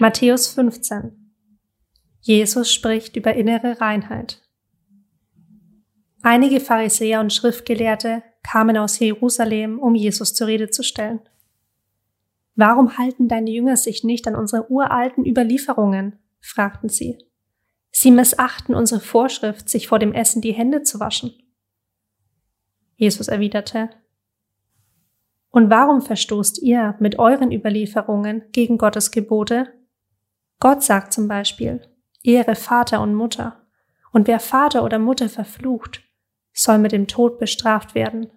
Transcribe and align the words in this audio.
Matthäus 0.00 0.46
15 0.54 1.32
Jesus 2.20 2.72
spricht 2.72 3.16
über 3.16 3.34
innere 3.34 3.80
Reinheit. 3.80 4.40
Einige 6.22 6.60
Pharisäer 6.60 7.20
und 7.20 7.32
Schriftgelehrte 7.32 8.22
kamen 8.42 8.76
aus 8.76 8.98
Jerusalem, 9.00 9.80
um 9.80 9.94
Jesus 9.96 10.34
zur 10.34 10.46
Rede 10.46 10.70
zu 10.70 10.82
stellen. 10.82 11.20
Warum 12.54 12.96
halten 12.96 13.28
deine 13.28 13.50
Jünger 13.50 13.76
sich 13.76 14.04
nicht 14.04 14.28
an 14.28 14.36
unsere 14.36 14.70
uralten 14.70 15.26
Überlieferungen? 15.26 16.18
fragten 16.40 16.88
sie. 16.88 17.18
Sie 17.90 18.10
missachten 18.10 18.74
unsere 18.74 19.00
Vorschrift, 19.00 19.68
sich 19.68 19.88
vor 19.88 19.98
dem 19.98 20.12
Essen 20.12 20.42
die 20.42 20.52
Hände 20.52 20.82
zu 20.82 21.00
waschen. 21.00 21.32
Jesus 22.96 23.28
erwiderte, 23.28 23.90
Und 25.50 25.70
warum 25.70 26.02
verstoßt 26.02 26.62
ihr 26.62 26.94
mit 26.98 27.18
euren 27.18 27.52
Überlieferungen 27.52 28.44
gegen 28.52 28.78
Gottes 28.78 29.10
Gebote? 29.10 29.72
Gott 30.60 30.82
sagt 30.82 31.12
zum 31.12 31.28
Beispiel, 31.28 31.80
Ehre 32.22 32.54
Vater 32.54 33.00
und 33.00 33.14
Mutter, 33.14 33.66
und 34.12 34.26
wer 34.26 34.40
Vater 34.40 34.84
oder 34.84 34.98
Mutter 34.98 35.28
verflucht, 35.28 36.02
soll 36.52 36.78
mit 36.78 36.92
dem 36.92 37.06
Tod 37.06 37.38
bestraft 37.38 37.94
werden. 37.94 38.30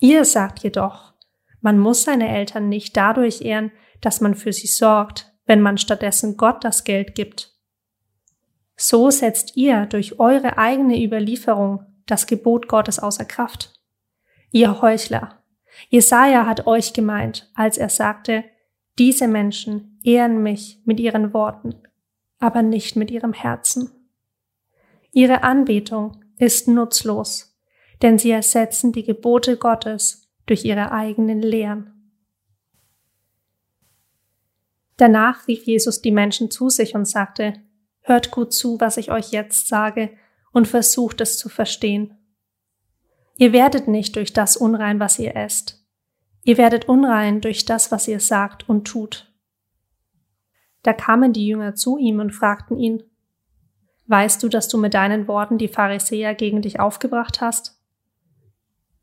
Ihr 0.00 0.24
sagt 0.24 0.60
jedoch, 0.60 1.14
man 1.60 1.78
muss 1.78 2.02
seine 2.02 2.28
Eltern 2.28 2.68
nicht 2.68 2.96
dadurch 2.96 3.42
ehren, 3.42 3.70
dass 4.00 4.20
man 4.20 4.34
für 4.34 4.52
sie 4.52 4.66
sorgt, 4.66 5.32
wenn 5.46 5.60
man 5.60 5.78
stattdessen 5.78 6.36
Gott 6.36 6.64
das 6.64 6.84
Geld 6.84 7.14
gibt. 7.14 7.52
So 8.76 9.10
setzt 9.10 9.56
ihr 9.56 9.86
durch 9.86 10.18
eure 10.18 10.58
eigene 10.58 11.00
Überlieferung 11.02 11.86
das 12.06 12.26
Gebot 12.26 12.66
Gottes 12.66 12.98
außer 12.98 13.24
Kraft. 13.24 13.80
Ihr 14.50 14.82
Heuchler, 14.82 15.41
Jesaja 15.88 16.46
hat 16.46 16.66
euch 16.66 16.92
gemeint, 16.92 17.50
als 17.54 17.78
er 17.78 17.88
sagte, 17.88 18.44
diese 18.98 19.26
Menschen 19.26 20.00
ehren 20.04 20.42
mich 20.42 20.80
mit 20.84 21.00
ihren 21.00 21.32
Worten, 21.32 21.74
aber 22.38 22.62
nicht 22.62 22.96
mit 22.96 23.10
ihrem 23.10 23.32
Herzen. 23.32 23.90
Ihre 25.12 25.42
Anbetung 25.42 26.24
ist 26.38 26.68
nutzlos, 26.68 27.58
denn 28.02 28.18
sie 28.18 28.30
ersetzen 28.30 28.92
die 28.92 29.04
Gebote 29.04 29.56
Gottes 29.56 30.28
durch 30.46 30.64
ihre 30.64 30.92
eigenen 30.92 31.40
Lehren. 31.40 31.92
Danach 34.96 35.48
rief 35.48 35.64
Jesus 35.64 36.02
die 36.02 36.10
Menschen 36.10 36.50
zu 36.50 36.68
sich 36.68 36.94
und 36.94 37.06
sagte, 37.06 37.54
Hört 38.02 38.30
gut 38.30 38.52
zu, 38.52 38.80
was 38.80 38.96
ich 38.96 39.10
euch 39.10 39.30
jetzt 39.30 39.68
sage, 39.68 40.10
und 40.52 40.68
versucht 40.68 41.20
es 41.20 41.38
zu 41.38 41.48
verstehen. 41.48 42.18
Ihr 43.36 43.52
werdet 43.52 43.88
nicht 43.88 44.16
durch 44.16 44.32
das 44.32 44.56
unrein, 44.56 45.00
was 45.00 45.18
ihr 45.18 45.36
esst, 45.36 45.82
Ihr 46.44 46.58
werdet 46.58 46.88
unrein 46.88 47.40
durch 47.40 47.64
das, 47.64 47.92
was 47.92 48.08
ihr 48.08 48.20
sagt 48.20 48.68
und 48.68 48.84
tut. 48.84 49.32
Da 50.82 50.92
kamen 50.92 51.32
die 51.32 51.46
Jünger 51.46 51.74
zu 51.74 51.98
ihm 51.98 52.18
und 52.18 52.32
fragten 52.32 52.76
ihn, 52.76 53.04
Weißt 54.08 54.42
du, 54.42 54.48
dass 54.48 54.68
du 54.68 54.78
mit 54.78 54.94
deinen 54.94 55.28
Worten 55.28 55.58
die 55.58 55.68
Pharisäer 55.68 56.34
gegen 56.34 56.60
dich 56.60 56.80
aufgebracht 56.80 57.40
hast? 57.40 57.80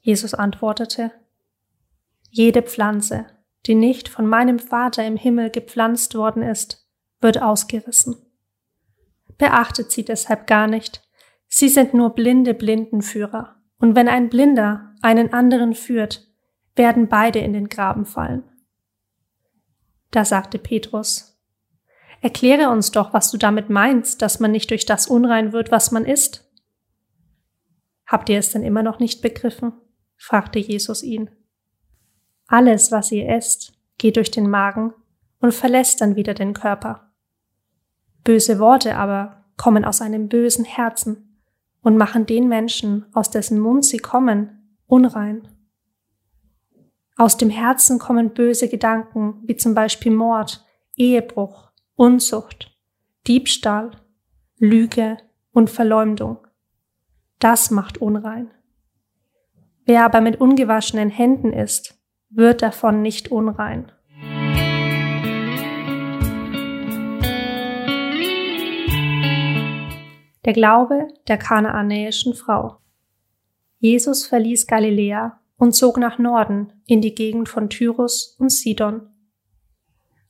Jesus 0.00 0.34
antwortete, 0.34 1.12
Jede 2.28 2.62
Pflanze, 2.62 3.26
die 3.66 3.76
nicht 3.76 4.08
von 4.08 4.26
meinem 4.26 4.58
Vater 4.58 5.06
im 5.06 5.16
Himmel 5.16 5.50
gepflanzt 5.50 6.16
worden 6.16 6.42
ist, 6.42 6.88
wird 7.20 7.40
ausgerissen. 7.40 8.16
Beachtet 9.38 9.92
sie 9.92 10.04
deshalb 10.04 10.48
gar 10.48 10.66
nicht, 10.66 11.02
sie 11.46 11.68
sind 11.68 11.94
nur 11.94 12.10
blinde 12.10 12.54
Blindenführer, 12.54 13.59
und 13.80 13.96
wenn 13.96 14.08
ein 14.08 14.28
Blinder 14.28 14.94
einen 15.02 15.32
anderen 15.32 15.74
führt, 15.74 16.28
werden 16.76 17.08
beide 17.08 17.40
in 17.40 17.52
den 17.52 17.68
Graben 17.68 18.06
fallen. 18.06 18.44
Da 20.10 20.24
sagte 20.24 20.58
Petrus, 20.58 21.26
Erkläre 22.22 22.68
uns 22.68 22.90
doch, 22.90 23.14
was 23.14 23.30
du 23.30 23.38
damit 23.38 23.70
meinst, 23.70 24.20
dass 24.20 24.40
man 24.40 24.50
nicht 24.52 24.70
durch 24.70 24.84
das 24.84 25.06
unrein 25.06 25.54
wird, 25.54 25.70
was 25.70 25.90
man 25.90 26.04
isst. 26.04 26.46
Habt 28.06 28.28
ihr 28.28 28.38
es 28.38 28.50
denn 28.50 28.62
immer 28.62 28.82
noch 28.82 28.98
nicht 28.98 29.22
begriffen? 29.22 29.72
fragte 30.18 30.58
Jesus 30.58 31.02
ihn. 31.02 31.30
Alles, 32.46 32.92
was 32.92 33.10
ihr 33.10 33.26
esst, 33.26 33.72
geht 33.96 34.16
durch 34.16 34.30
den 34.30 34.50
Magen 34.50 34.92
und 35.40 35.54
verlässt 35.54 36.02
dann 36.02 36.14
wieder 36.16 36.34
den 36.34 36.52
Körper. 36.52 37.10
Böse 38.22 38.58
Worte 38.58 38.96
aber 38.96 39.46
kommen 39.56 39.86
aus 39.86 40.02
einem 40.02 40.28
bösen 40.28 40.66
Herzen 40.66 41.29
und 41.82 41.96
machen 41.96 42.26
den 42.26 42.48
Menschen, 42.48 43.06
aus 43.12 43.30
dessen 43.30 43.58
Mund 43.58 43.84
sie 43.84 43.98
kommen, 43.98 44.76
unrein. 44.86 45.48
Aus 47.16 47.36
dem 47.36 47.50
Herzen 47.50 47.98
kommen 47.98 48.32
böse 48.32 48.68
Gedanken, 48.68 49.42
wie 49.44 49.56
zum 49.56 49.74
Beispiel 49.74 50.12
Mord, 50.12 50.64
Ehebruch, 50.96 51.70
Unzucht, 51.94 52.76
Diebstahl, 53.26 53.90
Lüge 54.58 55.18
und 55.52 55.70
Verleumdung. 55.70 56.38
Das 57.38 57.70
macht 57.70 57.98
unrein. 57.98 58.50
Wer 59.84 60.04
aber 60.04 60.20
mit 60.20 60.40
ungewaschenen 60.40 61.10
Händen 61.10 61.52
ist, 61.52 61.98
wird 62.28 62.62
davon 62.62 63.02
nicht 63.02 63.30
unrein. 63.30 63.90
Der 70.50 70.54
Glaube 70.54 71.06
der 71.28 71.38
kanaanäischen 71.38 72.34
Frau. 72.34 72.80
Jesus 73.78 74.26
verließ 74.26 74.66
Galiläa 74.66 75.40
und 75.56 75.76
zog 75.76 75.96
nach 75.96 76.18
Norden 76.18 76.72
in 76.88 77.00
die 77.00 77.14
Gegend 77.14 77.48
von 77.48 77.70
Tyrus 77.70 78.34
und 78.36 78.50
Sidon. 78.50 79.02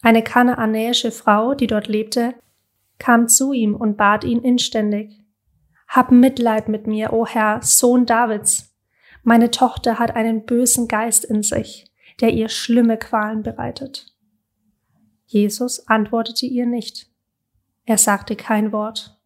Eine 0.02 0.22
kanaanäische 0.22 1.10
Frau, 1.10 1.54
die 1.54 1.66
dort 1.66 1.88
lebte, 1.88 2.34
kam 2.98 3.28
zu 3.28 3.54
ihm 3.54 3.74
und 3.74 3.96
bat 3.96 4.24
ihn 4.24 4.42
inständig, 4.42 5.24
Hab 5.88 6.12
Mitleid 6.12 6.68
mit 6.68 6.86
mir, 6.86 7.14
o 7.14 7.24
Herr, 7.24 7.62
Sohn 7.62 8.04
Davids. 8.04 8.76
Meine 9.22 9.50
Tochter 9.50 9.98
hat 9.98 10.16
einen 10.16 10.44
bösen 10.44 10.86
Geist 10.86 11.24
in 11.24 11.42
sich, 11.42 11.90
der 12.20 12.34
ihr 12.34 12.50
schlimme 12.50 12.98
Qualen 12.98 13.42
bereitet. 13.42 14.14
Jesus 15.24 15.88
antwortete 15.88 16.44
ihr 16.44 16.66
nicht. 16.66 17.10
Er 17.86 17.96
sagte 17.96 18.36
kein 18.36 18.70
Wort. 18.70 19.16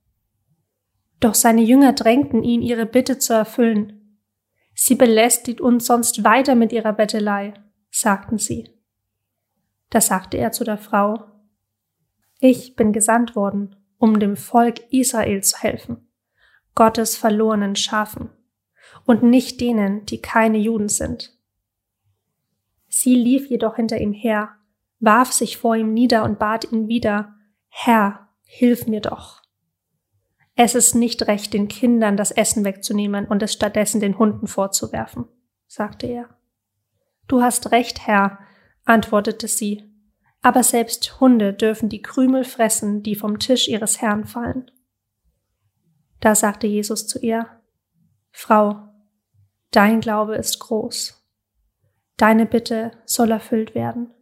Doch 1.25 1.35
seine 1.35 1.63
Jünger 1.63 1.95
drängten 1.95 2.45
ihn, 2.45 2.61
ihre 2.61 2.85
Bitte 2.85 3.19
zu 3.19 3.33
erfüllen. 3.33 4.19
Sie 4.75 4.95
belästigt 4.95 5.59
uns 5.59 5.87
sonst 5.87 6.23
weiter 6.23 6.55
mit 6.55 6.71
ihrer 6.71 6.93
Bettelei, 6.93 7.55
sagten 7.91 8.37
sie. 8.37 8.69
Da 9.89 10.03
sagte 10.03 10.37
er 10.37 10.53
zu 10.53 10.65
der 10.65 10.77
Frau, 10.77 11.25
Ich 12.41 12.77
bin 12.77 12.93
gesandt 12.93 13.37
worden, 13.37 13.75
um 13.97 14.21
dem 14.21 14.37
Volk 14.37 14.93
Israel 14.93 15.43
zu 15.43 15.57
helfen, 15.57 16.11
Gottes 16.75 17.17
verlorenen 17.17 17.75
Schafen, 17.75 18.29
und 19.07 19.23
nicht 19.23 19.63
denen, 19.63 20.05
die 20.05 20.21
keine 20.21 20.59
Juden 20.59 20.91
sind. 20.91 21.39
Sie 22.89 23.15
lief 23.15 23.49
jedoch 23.49 23.77
hinter 23.77 23.99
ihm 23.99 24.13
her, 24.13 24.57
warf 25.01 25.33
sich 25.33 25.57
vor 25.57 25.75
ihm 25.75 25.95
nieder 25.95 26.23
und 26.23 26.39
bat 26.39 26.71
ihn 26.71 26.89
wieder, 26.89 27.35
Herr, 27.71 28.29
hilf 28.45 28.87
mir 28.87 29.01
doch. 29.01 29.44
Es 30.57 30.75
ist 30.75 30.95
nicht 30.95 31.27
recht, 31.27 31.53
den 31.53 31.69
Kindern 31.69 32.17
das 32.17 32.31
Essen 32.31 32.65
wegzunehmen 32.65 33.27
und 33.27 33.43
es 33.43 33.53
stattdessen 33.53 34.01
den 34.01 34.19
Hunden 34.19 34.47
vorzuwerfen, 34.47 35.27
sagte 35.67 36.07
er. 36.07 36.29
Du 37.27 37.43
hast 37.43 37.73
recht, 37.73 38.07
Herr, 38.07 38.39
antwortete 38.85 39.49
sie, 39.49 39.83
aber 40.43 40.63
selbst 40.63 41.21
Hunde 41.21 41.55
dürfen 41.55 41.89
die 41.89 42.03
Krümel 42.03 42.45
fressen, 42.45 43.03
die 43.03 43.17
vom 43.17 43.39
Tisch 43.39 43.67
ihres 43.67 44.01
Herrn 44.01 44.27
fallen. 44.27 44.71
Da 46.21 46.35
sagte 46.35 46.67
Jesus 46.67 47.07
zu 47.07 47.19
ihr, 47.19 47.49
Frau, 48.31 48.89
dein 49.71 50.01
Glaube 50.01 50.37
ist 50.37 50.59
groß. 50.61 51.21
Deine 52.17 52.47
Bitte 52.47 52.93
soll 53.07 53.31
erfüllt 53.31 53.75
werden. 53.75 54.13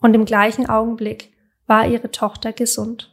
Und 0.00 0.14
im 0.14 0.24
gleichen 0.24 0.68
Augenblick 0.68 1.32
war 1.66 1.86
ihre 1.86 2.10
Tochter 2.10 2.52
gesund. 2.52 3.11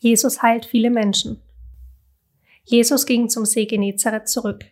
Jesus 0.00 0.42
heilt 0.42 0.64
viele 0.64 0.90
Menschen. 0.90 1.42
Jesus 2.64 3.04
ging 3.04 3.28
zum 3.28 3.44
See 3.44 3.66
Genezareth 3.66 4.28
zurück. 4.28 4.64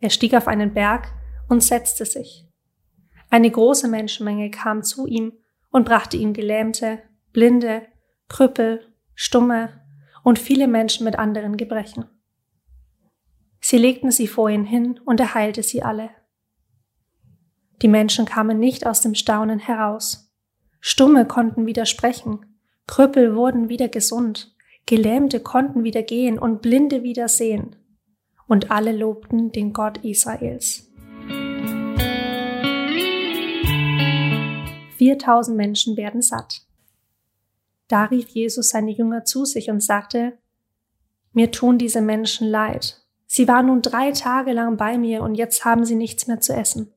Er 0.00 0.08
stieg 0.08 0.34
auf 0.34 0.48
einen 0.48 0.72
Berg 0.72 1.12
und 1.48 1.62
setzte 1.62 2.06
sich. 2.06 2.48
Eine 3.28 3.50
große 3.50 3.86
Menschenmenge 3.86 4.50
kam 4.50 4.82
zu 4.82 5.06
ihm 5.06 5.34
und 5.70 5.84
brachte 5.84 6.16
ihm 6.16 6.32
Gelähmte, 6.32 7.00
Blinde, 7.32 7.82
Krüppel, 8.28 8.86
Stumme 9.14 9.82
und 10.22 10.38
viele 10.38 10.68
Menschen 10.68 11.04
mit 11.04 11.18
anderen 11.18 11.58
Gebrechen. 11.58 12.06
Sie 13.60 13.76
legten 13.76 14.10
sie 14.10 14.26
vor 14.26 14.48
ihn 14.48 14.64
hin 14.64 15.00
und 15.04 15.20
er 15.20 15.34
heilte 15.34 15.62
sie 15.62 15.82
alle. 15.82 16.10
Die 17.82 17.88
Menschen 17.88 18.24
kamen 18.24 18.58
nicht 18.58 18.86
aus 18.86 19.02
dem 19.02 19.14
Staunen 19.14 19.58
heraus. 19.58 20.34
Stumme 20.80 21.26
konnten 21.26 21.66
wieder 21.66 21.84
sprechen, 21.84 22.55
Krüppel 22.86 23.34
wurden 23.34 23.68
wieder 23.68 23.88
gesund, 23.88 24.54
Gelähmte 24.86 25.40
konnten 25.40 25.82
wieder 25.82 26.02
gehen 26.02 26.38
und 26.38 26.62
Blinde 26.62 27.02
wieder 27.02 27.28
sehen. 27.28 27.76
und 28.48 28.70
alle 28.70 28.92
lobten 28.92 29.50
den 29.50 29.72
Gott 29.72 29.98
Israels. 30.04 30.88
4000 34.98 35.56
Menschen 35.56 35.96
werden 35.96 36.22
satt. 36.22 36.62
Da 37.88 38.04
rief 38.04 38.28
Jesus 38.28 38.68
seine 38.68 38.92
Jünger 38.92 39.24
zu 39.24 39.44
sich 39.44 39.68
und 39.68 39.82
sagte, 39.82 40.38
Mir 41.32 41.50
tun 41.50 41.78
diese 41.78 42.00
Menschen 42.00 42.48
leid. 42.48 43.02
Sie 43.26 43.48
waren 43.48 43.66
nun 43.66 43.82
drei 43.82 44.12
Tage 44.12 44.52
lang 44.52 44.76
bei 44.76 44.96
mir 44.96 45.22
und 45.22 45.34
jetzt 45.34 45.64
haben 45.64 45.84
sie 45.84 45.96
nichts 45.96 46.28
mehr 46.28 46.40
zu 46.40 46.54
essen. 46.54 46.92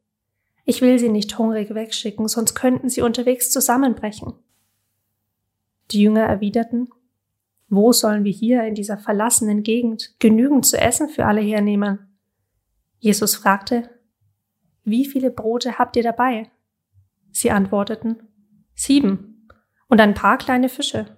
Ich 0.65 0.81
will 0.81 0.99
sie 0.99 1.09
nicht 1.09 1.37
hungrig 1.39 1.73
wegschicken, 1.73 2.27
sonst 2.27 2.53
könnten 2.53 2.89
sie 2.89 3.01
unterwegs 3.01 3.49
zusammenbrechen. 3.49 4.33
Die 5.91 6.01
Jünger 6.01 6.23
erwiderten, 6.23 6.89
wo 7.67 7.91
sollen 7.91 8.23
wir 8.23 8.31
hier 8.31 8.63
in 8.63 8.75
dieser 8.75 8.97
verlassenen 8.97 9.63
Gegend 9.63 10.15
genügend 10.19 10.65
zu 10.65 10.79
essen 10.79 11.09
für 11.09 11.25
alle 11.25 11.41
hernehmen? 11.41 11.99
Jesus 12.97 13.35
fragte, 13.35 13.89
wie 14.83 15.05
viele 15.05 15.29
Brote 15.29 15.77
habt 15.77 15.95
ihr 15.95 16.03
dabei? 16.03 16.49
Sie 17.31 17.51
antworteten, 17.51 18.27
sieben 18.73 19.47
und 19.87 20.01
ein 20.01 20.15
paar 20.15 20.37
kleine 20.37 20.69
Fische. 20.69 21.17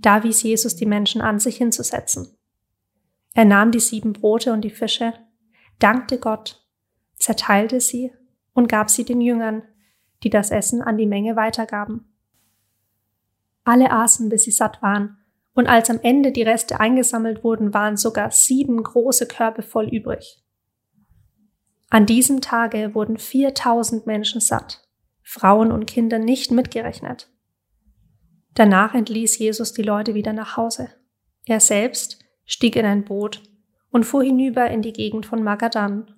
Da 0.00 0.24
wies 0.24 0.42
Jesus 0.42 0.76
die 0.76 0.86
Menschen 0.86 1.20
an, 1.20 1.38
sich 1.38 1.56
hinzusetzen. 1.56 2.36
Er 3.34 3.44
nahm 3.44 3.70
die 3.70 3.80
sieben 3.80 4.12
Brote 4.12 4.52
und 4.52 4.62
die 4.62 4.70
Fische, 4.70 5.12
dankte 5.78 6.18
Gott, 6.18 6.66
zerteilte 7.16 7.80
sie 7.80 8.12
und 8.52 8.68
gab 8.68 8.90
sie 8.90 9.04
den 9.04 9.20
Jüngern, 9.20 9.62
die 10.22 10.30
das 10.30 10.50
Essen 10.50 10.82
an 10.82 10.96
die 10.96 11.06
Menge 11.06 11.36
weitergaben. 11.36 12.09
Alle 13.64 13.90
aßen, 13.90 14.28
bis 14.28 14.44
sie 14.44 14.50
satt 14.50 14.82
waren 14.82 15.18
und 15.54 15.66
als 15.66 15.90
am 15.90 16.00
Ende 16.02 16.32
die 16.32 16.42
Reste 16.42 16.80
eingesammelt 16.80 17.44
wurden, 17.44 17.74
waren 17.74 17.96
sogar 17.96 18.30
sieben 18.30 18.82
große 18.82 19.26
Körbe 19.26 19.62
voll 19.62 19.88
übrig. 19.88 20.42
An 21.90 22.06
diesem 22.06 22.40
Tage 22.40 22.94
wurden 22.94 23.18
4000 23.18 24.06
Menschen 24.06 24.40
satt, 24.40 24.88
Frauen 25.22 25.72
und 25.72 25.86
Kinder 25.86 26.18
nicht 26.18 26.52
mitgerechnet. 26.52 27.28
Danach 28.54 28.94
entließ 28.94 29.38
Jesus 29.38 29.72
die 29.72 29.82
Leute 29.82 30.14
wieder 30.14 30.32
nach 30.32 30.56
Hause. 30.56 30.88
Er 31.46 31.60
selbst 31.60 32.24
stieg 32.44 32.76
in 32.76 32.86
ein 32.86 33.04
Boot 33.04 33.42
und 33.90 34.04
fuhr 34.04 34.22
hinüber 34.22 34.70
in 34.70 34.82
die 34.82 34.92
Gegend 34.92 35.26
von 35.26 35.42
Magadan. 35.42 36.14